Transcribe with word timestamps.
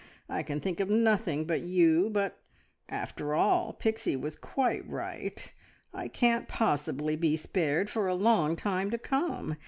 I 0.27 0.41
can 0.41 0.59
think 0.59 0.79
of 0.79 0.89
nothing 0.89 1.45
but 1.45 1.61
you, 1.61 2.09
but, 2.11 2.39
after 2.89 3.35
all, 3.35 3.71
Pixie 3.73 4.15
was 4.15 4.35
quite 4.35 4.83
right 4.89 5.53
I 5.93 6.07
can't 6.07 6.47
possibly 6.47 7.15
be 7.15 7.35
spared 7.35 7.87
for 7.87 8.07
a 8.07 8.15
long 8.15 8.55
time 8.55 8.89
to 8.89 8.97
come. 8.97 9.57